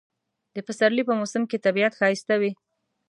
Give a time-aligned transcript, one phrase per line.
[0.55, 2.51] د پسرلی په موسم کې طبیعت ښایسته وي